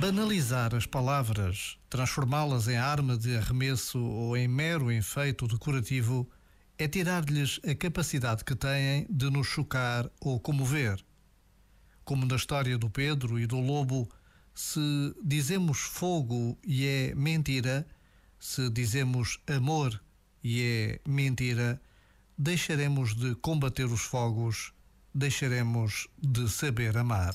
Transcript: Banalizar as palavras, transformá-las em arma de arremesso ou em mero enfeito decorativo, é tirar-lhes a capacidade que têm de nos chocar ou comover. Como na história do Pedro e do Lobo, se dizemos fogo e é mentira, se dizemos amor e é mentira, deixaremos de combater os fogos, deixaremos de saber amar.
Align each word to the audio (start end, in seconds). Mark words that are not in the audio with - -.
Banalizar 0.00 0.74
as 0.74 0.86
palavras, 0.86 1.76
transformá-las 1.90 2.66
em 2.68 2.78
arma 2.78 3.18
de 3.18 3.36
arremesso 3.36 4.02
ou 4.02 4.34
em 4.34 4.48
mero 4.48 4.90
enfeito 4.90 5.46
decorativo, 5.46 6.26
é 6.78 6.88
tirar-lhes 6.88 7.60
a 7.68 7.74
capacidade 7.74 8.42
que 8.42 8.56
têm 8.56 9.06
de 9.10 9.28
nos 9.28 9.46
chocar 9.46 10.08
ou 10.18 10.40
comover. 10.40 10.98
Como 12.02 12.24
na 12.24 12.36
história 12.36 12.78
do 12.78 12.88
Pedro 12.88 13.38
e 13.38 13.46
do 13.46 13.60
Lobo, 13.60 14.08
se 14.54 14.80
dizemos 15.22 15.80
fogo 15.80 16.58
e 16.64 16.86
é 16.86 17.14
mentira, 17.14 17.86
se 18.38 18.70
dizemos 18.70 19.38
amor 19.46 20.02
e 20.42 20.62
é 20.62 21.00
mentira, 21.06 21.78
deixaremos 22.38 23.14
de 23.14 23.34
combater 23.34 23.84
os 23.84 24.00
fogos, 24.00 24.72
deixaremos 25.14 26.08
de 26.18 26.48
saber 26.48 26.96
amar. 26.96 27.34